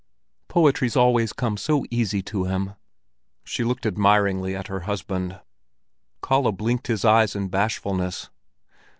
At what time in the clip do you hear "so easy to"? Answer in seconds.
1.57-2.45